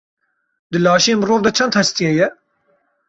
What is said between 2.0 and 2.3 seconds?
heye?